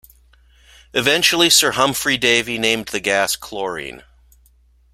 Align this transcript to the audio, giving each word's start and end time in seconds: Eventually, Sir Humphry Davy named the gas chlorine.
Eventually, 0.95 1.51
Sir 1.51 1.73
Humphry 1.73 2.17
Davy 2.17 2.57
named 2.57 2.87
the 2.87 2.99
gas 2.99 3.35
chlorine. 3.35 4.01